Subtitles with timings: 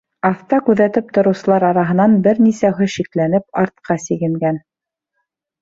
[0.27, 4.59] Аҫта күҙәтеп тороусылар араһынан бер нисәүһе шикләнеп артҡа сигенгән.